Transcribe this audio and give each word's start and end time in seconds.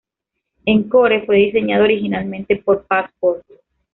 Encore 0.65 1.27
fue 1.27 1.35
diseñado 1.37 1.83
originalmente 1.83 2.55
por 2.55 2.85
Passport. 2.87 3.43